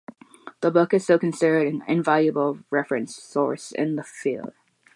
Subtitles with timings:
[0.61, 4.51] The book is still considered an invaluable reference source in the field.